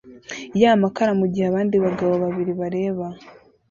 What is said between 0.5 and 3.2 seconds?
yamakara mugihe abandi bagabo babiri bareba